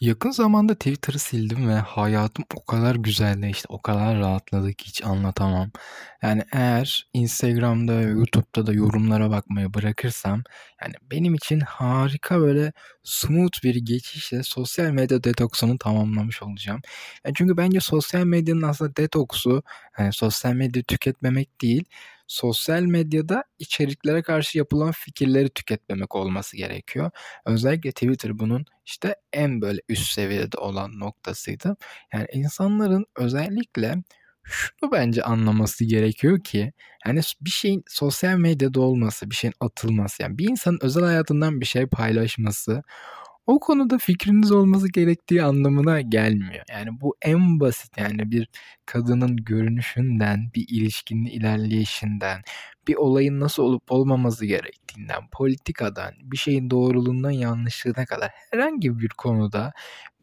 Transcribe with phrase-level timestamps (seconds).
[0.00, 5.70] Yakın zamanda Twitter'ı sildim ve hayatım o kadar güzelleşti, o kadar rahatladı ki hiç anlatamam.
[6.22, 10.42] Yani eğer Instagram'da, YouTube'da da yorumlara bakmayı bırakırsam
[10.82, 12.72] yani benim için harika böyle
[13.02, 16.80] smooth bir geçişle sosyal medya detoksunu tamamlamış olacağım.
[17.24, 19.62] Yani çünkü bence sosyal medyanın aslında detoksu
[19.98, 21.84] yani sosyal medya tüketmemek değil,
[22.28, 27.10] sosyal medyada içeriklere karşı yapılan fikirleri tüketmemek olması gerekiyor.
[27.46, 31.76] Özellikle Twitter bunun işte en böyle üst seviyede olan noktasıydı.
[32.14, 33.96] Yani insanların özellikle
[34.42, 36.72] şunu bence anlaması gerekiyor ki
[37.06, 41.66] yani bir şeyin sosyal medyada olması, bir şeyin atılması yani bir insanın özel hayatından bir
[41.66, 42.82] şey paylaşması
[43.48, 46.64] o konuda fikriniz olması gerektiği anlamına gelmiyor.
[46.70, 48.48] Yani bu en basit yani bir
[48.86, 52.42] kadının görünüşünden, bir ilişkinin ilerleyişinden,
[52.88, 59.72] bir olayın nasıl olup olmaması gerektiğinden, politikadan, bir şeyin doğruluğundan yanlışlığına kadar herhangi bir konuda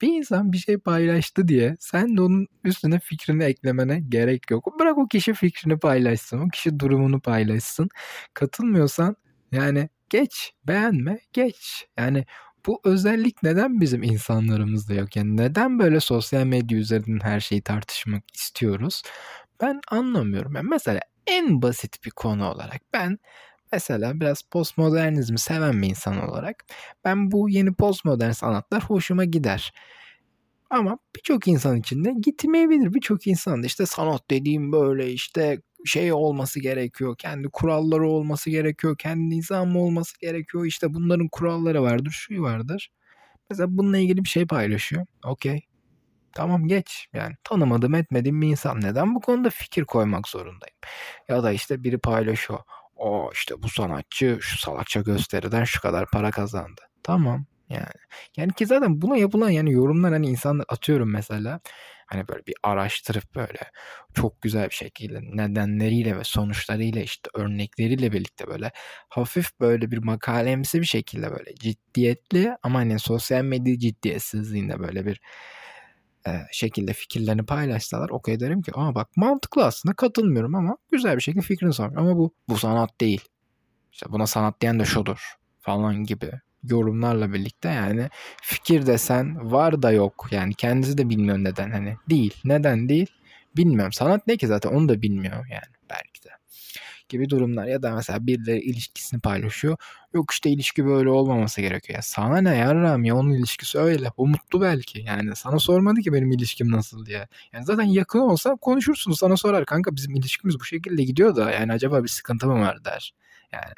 [0.02, 4.80] bir insan bir şey paylaştı diye sen de onun üstüne fikrini eklemene gerek yok.
[4.80, 7.90] Bırak o kişi fikrini paylaşsın, o kişi durumunu paylaşsın.
[8.34, 9.16] Katılmıyorsan
[9.52, 11.88] yani geç, beğenme, geç.
[11.98, 12.26] Yani
[12.68, 15.16] bu özellik neden bizim insanlarımızda yok?
[15.16, 19.04] Yani neden böyle sosyal medya üzerinden her şeyi tartışmak istiyoruz?
[19.62, 20.56] Ben anlamıyorum.
[20.56, 23.20] Yani mesela en basit bir konu olarak ben
[23.72, 26.66] mesela biraz postmodernizmi seven bir insan olarak
[27.06, 29.74] ben bu yeni postmodern sanatlar hoşuma gider.
[30.70, 32.94] Ama birçok insan için de gitmeyebilir.
[32.94, 37.16] Birçok insan da işte sanat dediğim böyle işte şey olması gerekiyor.
[37.18, 38.98] Kendi kuralları olması gerekiyor.
[38.98, 40.66] Kendi nizamı olması gerekiyor.
[40.66, 42.12] İşte bunların kuralları vardır.
[42.12, 42.92] Şu vardır.
[43.50, 45.06] Mesela bununla ilgili bir şey paylaşıyor.
[45.26, 45.62] Okey.
[46.34, 47.08] Tamam geç.
[47.14, 48.82] Yani tanımadığım etmediğim bir insan.
[48.82, 50.78] Neden bu konuda fikir koymak zorundayım?
[51.30, 52.60] Ya da işte biri paylaşıyor.
[52.96, 56.82] O işte bu sanatçı şu salakça gösteriden şu kadar para kazandı.
[57.04, 57.86] Tamam yani.
[58.38, 61.60] Yani ki zaten buna yapılan yani yorumlar hani insanlar atıyorum mesela
[62.06, 63.60] hani böyle bir araştırıp böyle
[64.14, 68.72] çok güzel bir şekilde nedenleriyle ve sonuçlarıyla işte örnekleriyle birlikte böyle
[69.10, 75.22] hafif böyle bir makalemsi bir şekilde böyle ciddiyetli ama hani sosyal medya ciddiyetsizliğinde böyle bir
[76.28, 81.22] e, şekilde fikirlerini paylaşsalar okey derim ki aa bak mantıklı aslında katılmıyorum ama güzel bir
[81.22, 83.22] şekilde fikrini sormuş ama bu bu sanat değil.
[83.92, 86.32] İşte buna sanat diyen de şudur falan gibi
[86.70, 88.10] yorumlarla birlikte yani
[88.42, 90.28] fikir desen var da yok.
[90.32, 92.34] Yani kendisi de bilmiyor neden hani değil.
[92.46, 93.08] Neden değil?
[93.58, 93.94] Bilmiyorum.
[93.94, 96.30] Sanat ne ki zaten onu da bilmiyor yani belki de
[97.10, 99.78] gibi durumlar ya da mesela birileri ilişkisini paylaşıyor.
[100.14, 101.98] Yok işte ilişki böyle olmaması gerekiyor.
[101.98, 104.12] Ya sana ne yarram ya onun ilişkisi öyle.
[104.18, 105.00] O mutlu belki.
[105.00, 107.28] Yani sana sormadı ki benim ilişkim nasıl diye.
[107.54, 109.20] Yani zaten yakın olsa konuşursunuz.
[109.20, 112.86] Sana sorar kanka bizim ilişkimiz bu şekilde gidiyor da yani acaba bir sıkıntı mı var
[112.86, 113.14] der.
[113.54, 113.74] Yani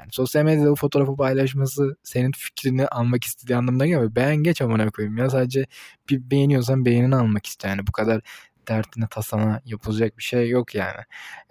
[0.00, 4.14] yani sosyal medyada bu fotoğrafı paylaşması senin fikrini almak istediği anlamına gelmiyor.
[4.14, 5.66] Beğen geç amına koyayım ya sadece
[6.10, 8.20] bir beğeniyorsan beğenini almak iste yani bu kadar
[8.68, 11.00] dertine tasana yapılacak bir şey yok yani.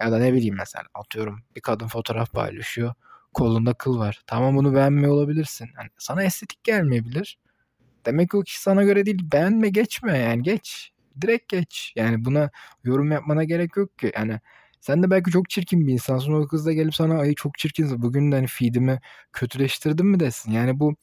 [0.00, 2.94] Ya da ne bileyim mesela atıyorum bir kadın fotoğraf paylaşıyor
[3.34, 4.20] kolunda kıl var.
[4.26, 5.68] Tamam bunu beğenmiyor olabilirsin.
[5.78, 7.38] Yani sana estetik gelmeyebilir.
[8.06, 9.18] Demek ki o kişi sana göre değil.
[9.32, 10.92] Beğenme geçme yani geç.
[11.20, 11.92] Direkt geç.
[11.96, 12.50] Yani buna
[12.84, 14.12] yorum yapmana gerek yok ki.
[14.16, 14.40] Yani
[14.80, 16.32] sen de belki çok çirkin bir insansın.
[16.32, 18.02] O kız da gelip sana ay çok çirkinsin.
[18.02, 19.00] Bugün de hani feedimi
[19.32, 20.52] kötüleştirdim mi desin.
[20.52, 20.96] Yani bu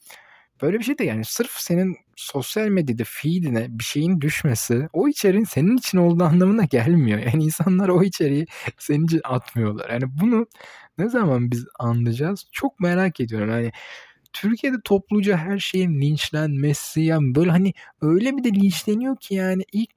[0.62, 5.44] böyle bir şey de yani sırf senin sosyal medyada feedine bir şeyin düşmesi o içeriğin
[5.44, 7.18] senin için olduğu anlamına gelmiyor.
[7.18, 8.46] Yani insanlar o içeriği
[8.78, 9.90] senin için atmıyorlar.
[9.90, 10.46] Yani bunu
[10.98, 12.44] ne zaman biz anlayacağız?
[12.52, 13.50] Çok merak ediyorum.
[13.50, 13.72] Yani
[14.32, 17.72] Türkiye'de topluca her şeyin linçlenmesi yani böyle hani
[18.02, 19.90] öyle bir de linçleniyor ki yani ilk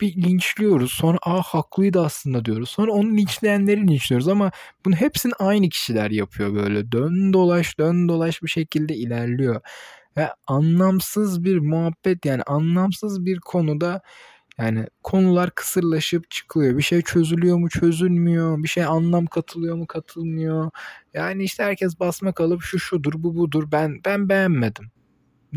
[0.00, 0.92] bir linçliyoruz.
[0.92, 2.68] Sonra aa haklıydı aslında diyoruz.
[2.68, 4.50] Sonra onu linçleyenleri linçliyoruz ama
[4.84, 6.92] bunu hepsini aynı kişiler yapıyor böyle.
[6.92, 9.60] Dön dolaş dön dolaş bir şekilde ilerliyor.
[10.16, 14.02] Ve anlamsız bir muhabbet yani anlamsız bir konuda
[14.58, 16.78] yani konular kısırlaşıp çıkıyor.
[16.78, 18.62] Bir şey çözülüyor mu çözülmüyor.
[18.62, 20.70] Bir şey anlam katılıyor mu katılmıyor.
[21.14, 23.68] Yani işte herkes basma kalıp şu şudur bu budur.
[23.72, 24.90] Ben ben beğenmedim.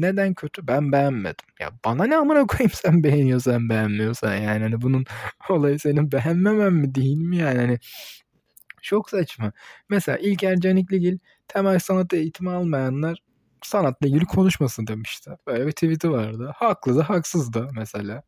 [0.02, 0.68] Neden kötü?
[0.68, 1.46] Ben beğenmedim.
[1.60, 5.06] Ya bana ne amına koyayım sen beğeniyorsan beğenmiyorsan yani hani bunun
[5.50, 7.80] olayı senin beğenmemen mi değil mi yani hani
[8.82, 9.52] çok saçma.
[9.90, 11.18] Mesela İlker Canikligil
[11.48, 13.24] temel sanat eğitimi almayanlar
[13.64, 15.32] sanatla ilgili konuşmasın demişti.
[15.48, 16.52] Böyle bir tweet'i vardı.
[16.56, 18.24] Haklı da haksız da mesela.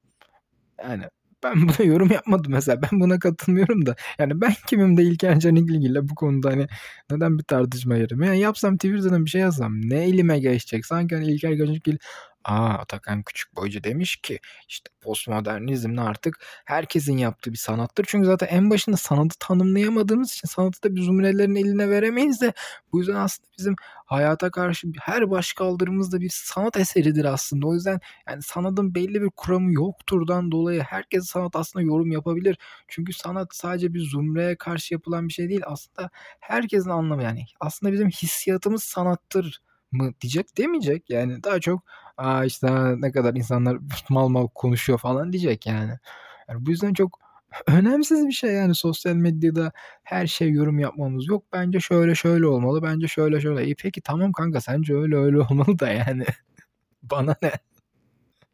[0.83, 1.03] Yani
[1.43, 2.81] ben buna yorum yapmadım mesela.
[2.81, 3.95] Ben buna katılmıyorum da.
[4.19, 6.67] Yani ben kimim de İlker Canikligil'le bu konuda hani
[7.11, 8.23] neden bir tartışma yerim.
[8.23, 10.85] Yani yapsam Twitter'dan bir şey yazsam ne elime geçecek?
[10.85, 11.97] Sanki hani İlker Canikligil
[12.43, 18.05] Aa Atakan küçük boycu demiş ki işte postmodernizm artık herkesin yaptığı bir sanattır.
[18.07, 22.53] Çünkü zaten en başında sanatı tanımlayamadığımız için sanatı da bir zümrelerin eline veremeyiz de
[22.91, 27.67] bu yüzden aslında bizim hayata karşı her baş kaldırımız da bir sanat eseridir aslında.
[27.67, 27.99] O yüzden
[28.29, 32.57] yani sanatın belli bir kuramı yokturdan dolayı herkes sanat aslında yorum yapabilir.
[32.87, 35.61] Çünkü sanat sadece bir zümreye karşı yapılan bir şey değil.
[35.65, 36.09] Aslında
[36.39, 37.45] herkesin anlamı yani.
[37.59, 39.61] Aslında bizim hissiyatımız sanattır
[39.91, 41.09] mı diyecek demeyecek.
[41.09, 41.83] Yani daha çok
[42.21, 42.67] Aa işte
[43.01, 43.77] ne kadar insanlar
[44.09, 45.99] mal mal konuşuyor falan diyecek yani.
[46.49, 47.19] yani bu yüzden çok
[47.67, 49.71] önemsiz bir şey yani sosyal medyada
[50.03, 51.27] her şey yorum yapmamız.
[51.27, 52.83] Yok bence şöyle şöyle olmalı.
[52.83, 53.65] Bence şöyle şöyle.
[53.65, 56.25] İyi peki tamam kanka sence öyle öyle olmalı da yani.
[57.03, 57.51] Bana ne?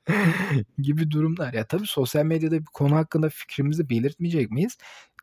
[0.80, 1.54] gibi durumlar.
[1.54, 4.78] Ya tabii sosyal medyada bir konu hakkında fikrimizi belirtmeyecek miyiz?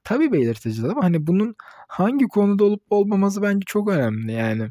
[0.05, 1.55] Tabii belirteceğiz ama hani bunun
[1.88, 4.70] hangi konuda olup olmaması bence çok önemli yani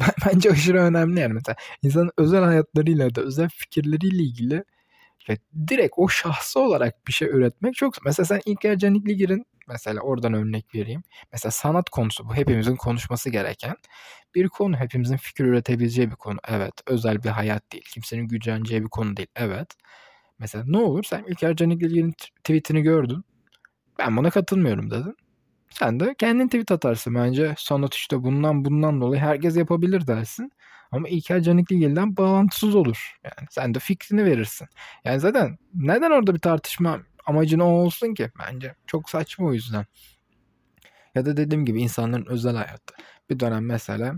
[0.26, 4.64] bence aşırı önemli yani mesela insanın özel hayatlarıyla da özel fikirleriyle ilgili
[5.28, 5.38] ve
[5.68, 10.74] direkt o şahsı olarak bir şey üretmek çok mesela sen İlker Canikligir'in mesela oradan örnek
[10.74, 11.02] vereyim.
[11.32, 13.76] Mesela sanat konusu bu hepimizin konuşması gereken
[14.34, 14.76] bir konu.
[14.76, 16.38] Hepimizin fikir üretebileceği bir konu.
[16.48, 16.72] Evet.
[16.86, 17.84] Özel bir hayat değil.
[17.92, 19.28] Kimsenin güceneceği bir konu değil.
[19.36, 19.68] Evet.
[20.38, 22.12] Mesela ne olur sen İlker Canikligir'in
[22.44, 23.24] tweetini gördün.
[23.98, 25.16] Ben buna katılmıyorum dedin.
[25.78, 27.54] Sen de kendin tweet atarsın bence.
[27.58, 30.52] Sanat işte bundan bundan dolayı herkes yapabilir dersin.
[30.92, 33.16] Ama İlker Canikligil'den bağlantısız olur.
[33.24, 34.68] Yani sen de fikrini verirsin.
[35.04, 38.30] Yani zaten neden orada bir tartışma amacın o olsun ki?
[38.38, 39.86] Bence çok saçma o yüzden.
[41.14, 42.94] Ya da dediğim gibi insanların özel hayatı.
[43.30, 44.14] Bir dönem mesela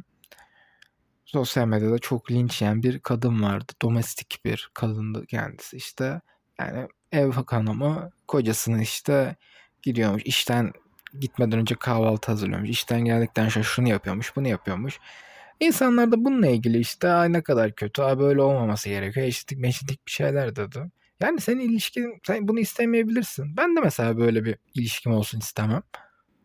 [1.25, 3.73] sosyal medyada çok linç yiyen bir kadın vardı.
[3.83, 6.21] Domestik bir kadındı kendisi işte.
[6.61, 9.37] Yani ev hanımı kocasını işte
[9.83, 10.73] gidiyormuş işten
[11.21, 12.71] gitmeden önce kahvaltı hazırlıyormuş.
[12.71, 14.99] İşten geldikten sonra şunu yapıyormuş, bunu yapıyormuş.
[15.61, 20.07] İnsanlar da bununla ilgili işte Ay ne kadar kötü, Ay böyle olmaması gerekiyor, eşitlik meşitlik
[20.07, 20.79] bir şeyler dedi.
[21.21, 23.57] Yani senin ilişkin, sen bunu istemeyebilirsin.
[23.57, 25.83] Ben de mesela böyle bir ilişkim olsun istemem.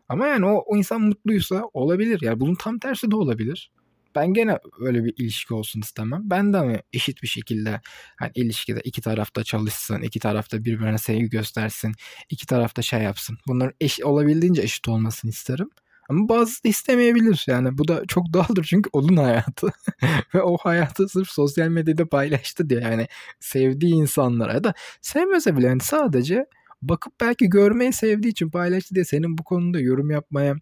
[0.08, 2.18] Ama yani o, o insan mutluysa olabilir.
[2.22, 3.70] Yani bunun tam tersi de olabilir.
[4.14, 6.20] Ben gene öyle bir ilişki olsun istemem.
[6.24, 7.80] Ben de hani eşit bir şekilde
[8.16, 11.92] hani ilişkide iki tarafta çalışsın, iki tarafta birbirine sevgi göstersin,
[12.30, 13.38] iki tarafta şey yapsın.
[13.46, 15.68] Bunların eş, olabildiğince eşit olmasını isterim.
[16.08, 17.44] Ama bazı da istemeyebilir.
[17.48, 19.68] Yani bu da çok doğaldır çünkü onun hayatı.
[20.34, 23.06] Ve o hayatı sırf sosyal medyada paylaştı diye yani
[23.40, 26.46] sevdiği insanlara ya da sevmese bile yani sadece
[26.82, 30.54] bakıp belki görmeyi sevdiği için paylaştı diye senin bu konuda yorum yapmaya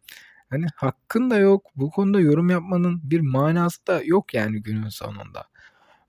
[0.52, 1.66] Hani hakkın da yok.
[1.76, 5.44] Bu konuda yorum yapmanın bir manası da yok yani günün sonunda.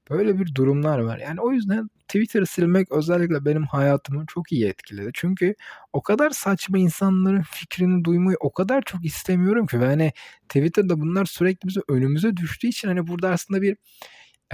[0.10, 1.18] Böyle bir durumlar var.
[1.20, 5.10] Yani o yüzden Twitter'ı silmek özellikle benim hayatımı çok iyi etkiledi.
[5.14, 5.56] Çünkü
[5.94, 9.80] o kadar saçma insanların fikrini duymayı o kadar çok istemiyorum ki.
[9.80, 10.12] Ve hani
[10.50, 13.78] Twitter'da bunlar sürekli bize önümüze düştüğü için hani burada aslında bir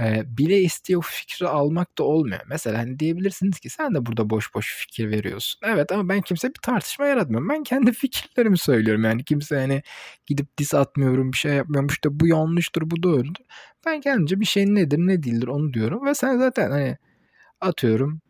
[0.00, 2.40] e, bile isteye fikri almak da olmuyor.
[2.48, 5.60] Mesela hani diyebilirsiniz ki sen de burada boş boş fikir veriyorsun.
[5.64, 7.48] Evet ama ben kimse bir tartışma yaratmıyorum.
[7.48, 9.04] Ben kendi fikirlerimi söylüyorum.
[9.04, 9.82] Yani kimse hani
[10.26, 11.88] gidip dis atmıyorum bir şey yapmıyorum.
[11.88, 13.44] İşte bu yanlıştır bu doğrudur.
[13.86, 16.06] Ben kendimce bir şey nedir ne değildir onu diyorum.
[16.06, 16.96] Ve sen zaten hani
[17.60, 18.20] atıyorum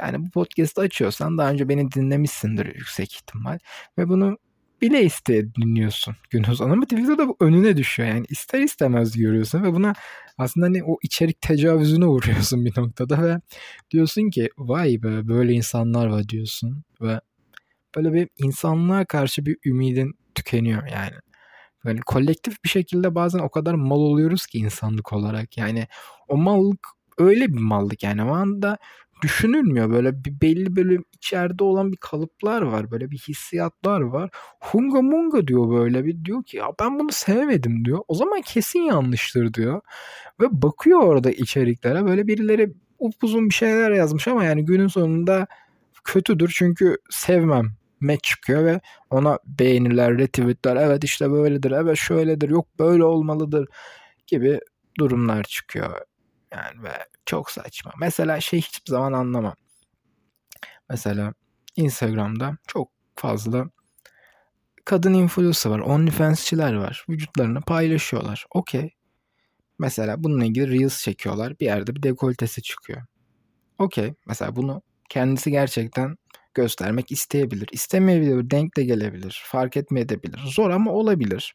[0.00, 3.58] yani bu podcast'ı açıyorsan daha önce beni dinlemişsindir yüksek ihtimal.
[3.98, 4.38] Ve bunu
[4.84, 9.94] bile isteye dinliyorsun günün sonunda Twitter'da bu önüne düşüyor yani ister istemez görüyorsun ve buna
[10.38, 13.40] aslında hani o içerik tecavüzüne uğruyorsun bir noktada ve
[13.90, 17.20] diyorsun ki vay be böyle insanlar var diyorsun ve
[17.96, 21.16] böyle bir insanlığa karşı bir ümidin tükeniyor yani.
[21.84, 25.56] Böyle kolektif bir şekilde bazen o kadar mal oluyoruz ki insanlık olarak.
[25.56, 25.86] Yani
[26.28, 26.86] o mallık
[27.18, 28.78] öyle bir mallık yani o anda
[29.22, 29.90] düşünülmüyor.
[29.90, 32.90] Böyle bir belli böyle içeride olan bir kalıplar var.
[32.90, 34.30] Böyle bir hissiyatlar var.
[34.60, 37.98] Hunga munga diyor böyle bir diyor ki ya ben bunu sevmedim diyor.
[38.08, 39.80] O zaman kesin yanlıştır diyor.
[40.40, 45.46] Ve bakıyor orada içeriklere böyle birileri upuzun bir şeyler yazmış ama yani günün sonunda
[46.04, 47.66] kötüdür çünkü sevmem
[48.00, 48.80] match çıkıyor ve
[49.10, 53.68] ona beğeniler, retweetler evet işte böyledir, evet şöyledir, yok böyle olmalıdır
[54.26, 54.60] gibi
[54.98, 56.00] durumlar çıkıyor.
[56.52, 56.92] Yani ve
[57.26, 57.92] çok saçma.
[58.00, 59.54] Mesela şey hiçbir zaman anlamam.
[60.90, 61.34] Mesela
[61.76, 63.70] Instagram'da çok fazla
[64.84, 65.78] kadın influencer var.
[65.78, 67.06] OnlyFans'çiler var.
[67.08, 68.46] Vücutlarını paylaşıyorlar.
[68.50, 68.94] Okey.
[69.78, 71.58] Mesela bununla ilgili Reels çekiyorlar.
[71.60, 73.02] Bir yerde bir dekoltesi çıkıyor.
[73.78, 74.14] Okey.
[74.26, 76.16] Mesela bunu kendisi gerçekten
[76.54, 77.68] göstermek isteyebilir.
[77.72, 78.50] İstemeyebilir.
[78.50, 79.42] Denk de gelebilir.
[79.46, 80.38] Fark etmeyebilir.
[80.38, 81.54] Zor ama olabilir.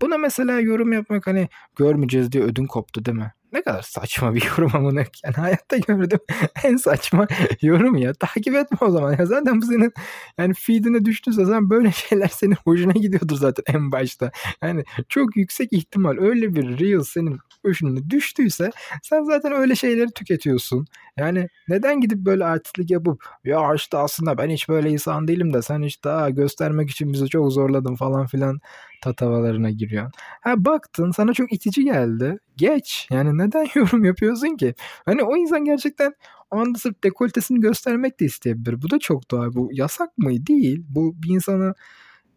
[0.00, 3.32] Buna mesela yorum yapmak hani görmeyeceğiz diye ödün koptu değil mi?
[3.52, 4.92] Ne kadar saçma bir yorum ama
[5.24, 6.18] yani hayatta gördüm
[6.64, 7.26] en saçma
[7.62, 8.14] yorum ya.
[8.14, 9.26] Takip etme o zaman ya.
[9.26, 9.92] Zaten bu senin
[10.38, 14.30] yani feedine düştüyse zaten böyle şeyler senin hoşuna gidiyordur zaten en başta.
[14.62, 18.70] Yani çok yüksek ihtimal öyle bir reel senin hoşuna düştüyse
[19.02, 20.86] sen zaten öyle şeyleri tüketiyorsun.
[21.16, 25.62] Yani neden gidip böyle artistlik yapıp ya işte aslında ben hiç böyle insan değilim de
[25.62, 28.60] sen işte göstermek için bizi çok zorladın falan filan
[29.02, 30.12] tatavalarına giriyorsun.
[30.40, 32.38] Ha baktın sana çok itici geldi.
[32.56, 33.08] Geç.
[33.10, 34.74] Yani neden yorum yapıyorsun ki?
[35.06, 36.14] Hani o insan gerçekten
[36.50, 38.82] o anda sırf dekoltesini göstermek de isteyebilir.
[38.82, 39.52] Bu da çok doğal.
[39.54, 40.46] Bu yasak mı?
[40.46, 40.84] Değil.
[40.88, 41.74] Bu bir insanı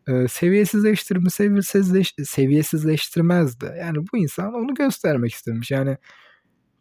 [0.08, 3.66] e, seviyesizleştirme, seviyesizleş, seviyesizleştirmezdi.
[3.80, 5.72] Yani bu insan onu göstermek istemiş.
[5.72, 5.98] Yani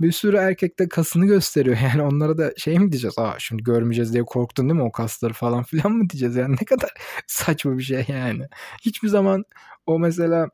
[0.01, 1.77] bir sürü erkek de kasını gösteriyor.
[1.83, 3.19] Yani onlara da şey mi diyeceğiz?
[3.19, 6.37] Aa şimdi görmeyeceğiz diye korktun değil mi o kasları falan filan mı diyeceğiz?
[6.37, 6.91] Yani ne kadar
[7.27, 8.47] saçma bir şey yani.
[8.83, 9.45] Hiçbir zaman
[9.87, 10.49] o mesela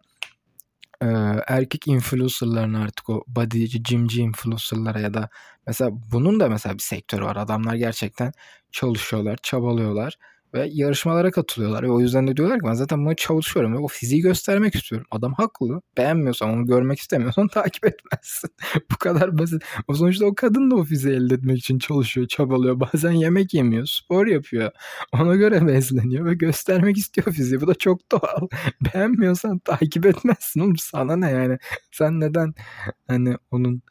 [1.02, 1.06] e,
[1.48, 5.28] erkek influencerların artık o bodyci, gymci influencerlara ya da
[5.66, 7.36] mesela bunun da mesela bir sektörü var.
[7.36, 8.32] Adamlar gerçekten
[8.72, 10.18] çalışıyorlar, çabalıyorlar
[10.54, 11.82] ve yarışmalara katılıyorlar.
[11.82, 15.06] Ve o yüzden de diyorlar ki ben zaten buna çalışıyorum ve o fiziği göstermek istiyorum.
[15.10, 15.82] Adam haklı.
[15.96, 18.50] Beğenmiyorsan onu görmek istemiyorsan takip etmezsin.
[18.90, 19.62] Bu kadar basit.
[19.88, 22.80] O sonuçta o kadın da o fiziği elde etmek için çalışıyor, çabalıyor.
[22.92, 24.70] Bazen yemek yemiyor, spor yapıyor.
[25.12, 27.60] Ona göre besleniyor ve göstermek istiyor fiziği.
[27.60, 28.48] Bu da çok doğal.
[28.80, 30.76] Beğenmiyorsan takip etmezsin oğlum.
[30.76, 31.58] Sana ne yani?
[31.92, 32.54] Sen neden
[33.08, 33.82] hani onun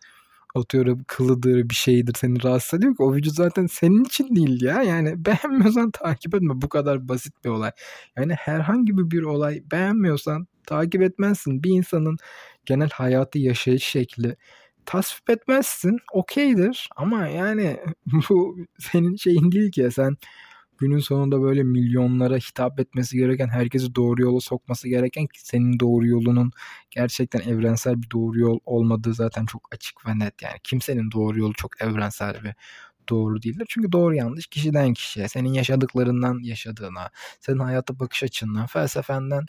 [0.55, 4.81] atıyorum kılıdır bir şeydir seni rahatsız ediyor ki o vücut zaten senin için değil ya.
[4.83, 6.61] Yani beğenmiyorsan takip etme.
[6.61, 7.71] Bu kadar basit bir olay.
[8.17, 11.63] Yani herhangi bir olay beğenmiyorsan takip etmezsin.
[11.63, 12.17] Bir insanın
[12.65, 14.35] genel hayatı yaşayış şekli
[14.85, 15.97] tasvip etmezsin.
[16.13, 17.79] Okeydir ama yani
[18.29, 20.17] bu senin şeyin değil ki sen
[20.77, 26.07] günün sonunda böyle milyonlara hitap etmesi gereken, herkesi doğru yola sokması gereken ki senin doğru
[26.07, 26.51] yolunun
[26.91, 30.41] gerçekten evrensel bir doğru yol olmadığı zaten çok açık ve net.
[30.41, 32.55] Yani kimsenin doğru yolu çok evrensel ve
[33.09, 33.65] doğru değildir.
[33.69, 39.45] Çünkü doğru yanlış kişiden kişiye, senin yaşadıklarından yaşadığına, senin hayata bakış açından, felsefenden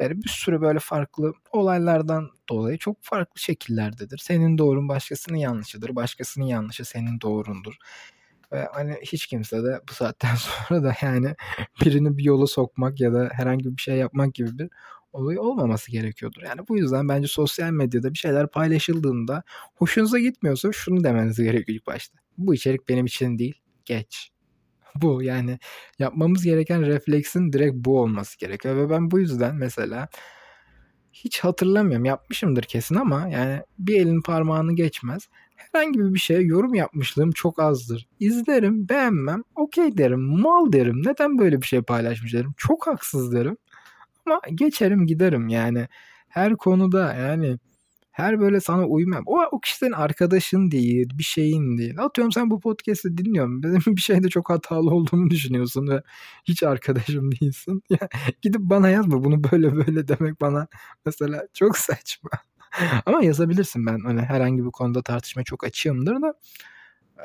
[0.00, 4.18] böyle bir sürü böyle farklı olaylardan dolayı çok farklı şekillerdedir.
[4.18, 7.74] Senin doğrun başkasının yanlışıdır, başkasının yanlışı senin doğrundur.
[8.52, 10.34] Ve hani hiç kimse de bu saatten
[10.68, 11.34] sonra da yani
[11.84, 14.70] birini bir yola sokmak ya da herhangi bir şey yapmak gibi bir
[15.12, 16.42] olay olmaması gerekiyordur.
[16.42, 19.42] Yani bu yüzden bence sosyal medyada bir şeyler paylaşıldığında
[19.74, 22.18] hoşunuza gitmiyorsa şunu demeniz gerekiyor ilk başta.
[22.38, 23.54] Bu içerik benim için değil.
[23.84, 24.30] Geç.
[25.02, 25.58] Bu yani
[25.98, 28.76] yapmamız gereken refleksin direkt bu olması gerekiyor.
[28.76, 30.08] Ve ben bu yüzden mesela
[31.12, 35.28] hiç hatırlamıyorum yapmışımdır kesin ama yani bir elin parmağını geçmez
[35.72, 38.08] herhangi bir şeye yorum yapmışlığım çok azdır.
[38.20, 41.02] İzlerim, beğenmem, okey derim, mal derim.
[41.06, 42.54] Neden böyle bir şey paylaşmış derim.
[42.56, 43.56] Çok haksız derim.
[44.26, 45.88] Ama geçerim giderim yani.
[46.28, 47.58] Her konuda yani
[48.10, 49.22] her böyle sana uymam.
[49.26, 51.98] O, o kişinin arkadaşın değil, bir şeyin değil.
[51.98, 53.62] Atıyorum sen bu podcast'i dinliyorum.
[53.62, 56.02] Benim bir şeyde çok hatalı olduğumu düşünüyorsun ve
[56.44, 57.82] hiç arkadaşım değilsin.
[57.90, 58.08] Ya,
[58.42, 60.66] gidip bana yazma bunu böyle böyle demek bana
[61.06, 62.30] mesela çok saçma.
[63.06, 66.34] Ama yazabilirsin ben hani herhangi bir konuda tartışma çok açığımdır da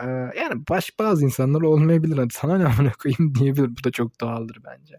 [0.01, 0.05] e,
[0.39, 2.17] yani baş bazı insanlar olmayabilir.
[2.17, 3.69] Hani sana ne amına koyayım diyebilir.
[3.69, 4.95] Bu da çok doğaldır bence.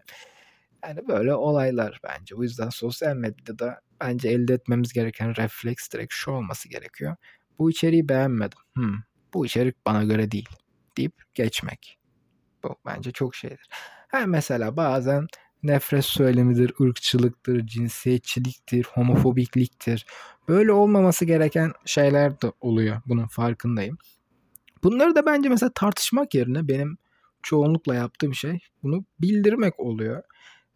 [0.83, 2.35] Yani böyle olaylar bence.
[2.35, 7.15] O yüzden sosyal medyada bence elde etmemiz gereken refleks direkt şu olması gerekiyor.
[7.59, 8.59] Bu içeriği beğenmedim.
[8.75, 8.95] Hmm,
[9.33, 10.49] bu içerik bana göre değil
[10.97, 11.99] deyip geçmek.
[12.63, 13.67] Bu bence çok şeydir.
[14.07, 15.27] Ha mesela bazen
[15.63, 20.05] nefret söylemidir, ırkçılıktır, cinsiyetçiliktir, homofobikliktir.
[20.47, 23.01] Böyle olmaması gereken şeyler de oluyor.
[23.05, 23.97] Bunun farkındayım.
[24.83, 26.97] Bunları da bence mesela tartışmak yerine benim
[27.43, 30.23] çoğunlukla yaptığım şey bunu bildirmek oluyor.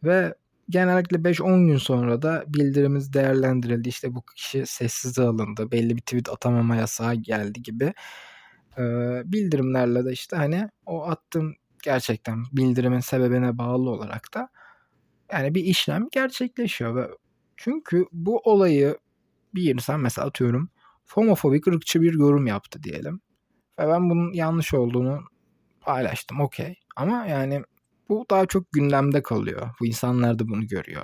[0.03, 0.35] Ve
[0.69, 3.89] genellikle 5-10 gün sonra da bildirimiz değerlendirildi.
[3.89, 5.71] İşte bu kişi sessize alındı.
[5.71, 7.93] Belli bir tweet atamama yasağı geldi gibi.
[8.77, 8.81] Ee,
[9.25, 14.49] bildirimlerle de işte hani o attığım gerçekten bildirimin sebebine bağlı olarak da
[15.33, 17.07] yani bir işlem gerçekleşiyor ve
[17.57, 18.97] çünkü bu olayı
[19.55, 20.69] bir insan mesela atıyorum
[21.11, 23.21] homofobik ırkçı bir yorum yaptı diyelim.
[23.79, 25.19] Ve ben bunun yanlış olduğunu
[25.81, 26.75] paylaştım okey.
[26.95, 27.61] Ama yani
[28.09, 29.69] bu daha çok gündemde kalıyor.
[29.79, 31.03] Bu insanlar da bunu görüyor.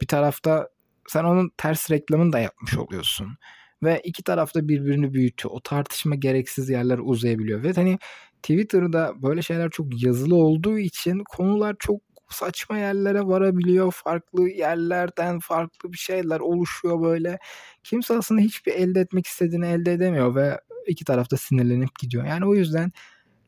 [0.00, 0.68] Bir tarafta
[1.08, 3.38] sen onun ters reklamını da yapmış oluyorsun.
[3.82, 5.54] Ve iki tarafta birbirini büyütüyor.
[5.54, 7.62] O tartışma gereksiz yerler uzayabiliyor.
[7.62, 7.98] Ve hani
[8.42, 12.00] Twitter'da böyle şeyler çok yazılı olduğu için konular çok
[12.34, 13.92] saçma yerlere varabiliyor.
[13.92, 17.38] Farklı yerlerden farklı bir şeyler oluşuyor böyle.
[17.84, 22.24] Kimse aslında hiçbir elde etmek istediğini elde edemiyor ve iki tarafta sinirlenip gidiyor.
[22.26, 22.92] Yani o yüzden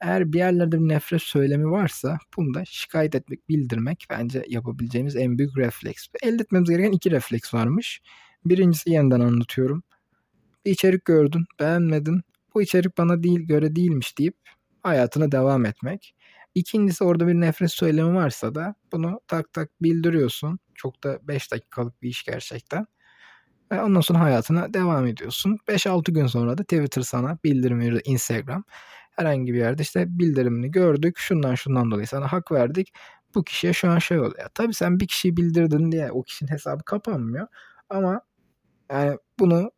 [0.00, 5.38] eğer bir yerlerde bir nefret söylemi varsa bunu da şikayet etmek, bildirmek bence yapabileceğimiz en
[5.38, 6.06] büyük refleks.
[6.22, 8.02] Elde etmemiz gereken iki refleks varmış.
[8.44, 9.82] Birincisi yeniden anlatıyorum.
[10.66, 12.22] bir içerik gördün, beğenmedin.
[12.54, 14.36] Bu içerik bana değil göre değilmiş deyip
[14.82, 16.14] hayatına devam etmek.
[16.54, 20.58] İkincisi orada bir nefret söylemi varsa da bunu tak tak bildiriyorsun.
[20.74, 22.86] Çok da 5 dakikalık bir iş gerçekten.
[23.72, 25.58] Ve ondan sonra hayatına devam ediyorsun.
[25.68, 28.64] 5-6 gün sonra da Twitter sana bildirim verir, Instagram.
[29.10, 31.18] Herhangi bir yerde işte bildirimini gördük.
[31.18, 32.92] Şundan şundan dolayı sana hak verdik.
[33.34, 34.48] Bu kişiye şu an şey oluyor.
[34.54, 37.46] Tabii sen bir kişiyi bildirdin diye o kişinin hesabı kapanmıyor.
[37.90, 38.20] Ama
[38.90, 39.70] yani bunu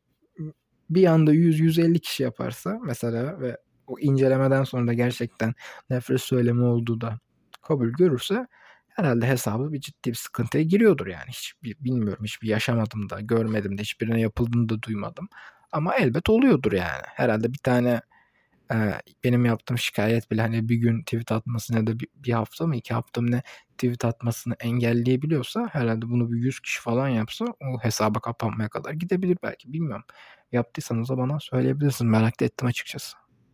[0.90, 3.56] bir anda 100-150 kişi yaparsa mesela ve
[3.92, 5.54] o incelemeden sonra da gerçekten
[5.90, 7.18] nefret söylemi olduğu da
[7.62, 8.46] kabul görürse
[8.88, 11.28] herhalde hesabı bir ciddi bir sıkıntıya giriyordur yani.
[11.28, 15.28] Hiç bilmiyorum hiçbir yaşamadım da görmedim de hiçbirine yapıldığını da duymadım.
[15.72, 17.02] Ama elbet oluyordur yani.
[17.06, 18.00] Herhalde bir tane
[18.72, 18.76] e,
[19.24, 22.76] benim yaptığım şikayet bile hani bir gün tweet atmasını ya da bir, bir hafta mı
[22.76, 23.42] iki hafta mı ne
[23.78, 29.38] tweet atmasını engelleyebiliyorsa herhalde bunu bir 100 kişi falan yapsa o hesaba kapanmaya kadar gidebilir
[29.42, 30.04] belki bilmiyorum.
[30.52, 32.10] Yaptıysanız da bana söyleyebilirsiniz.
[32.10, 33.21] Merak ettim açıkçası.